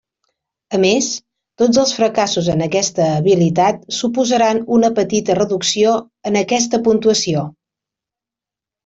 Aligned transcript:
A 0.75 0.77
més, 0.83 1.07
tots 1.61 1.79
els 1.81 1.91
fracassos 1.97 2.47
en 2.53 2.63
aquesta 2.67 3.05
habilitat 3.17 3.83
suposaran 3.97 4.63
una 4.79 4.89
petita 5.01 5.35
reducció 5.41 5.93
en 6.31 6.41
aquesta 6.43 6.81
puntuació. 6.89 7.45